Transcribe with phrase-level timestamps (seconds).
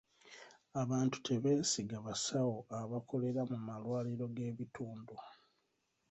[0.81, 5.15] Abantu tebeesiga basawo abakolera mu malwaliro g'ebitundu.